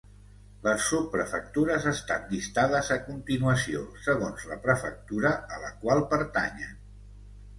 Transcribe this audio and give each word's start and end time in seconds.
Les 0.67 0.85
subprefectures 0.91 1.83
estan 1.91 2.23
llistades 2.31 2.89
a 2.95 2.97
continuació 3.09 3.83
segons 4.07 4.47
la 4.53 4.57
prefectura 4.65 5.35
a 5.59 5.63
la 5.67 5.69
qual 5.83 6.01
pertanyen. 6.15 6.75